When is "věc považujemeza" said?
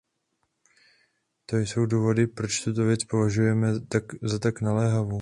2.85-3.81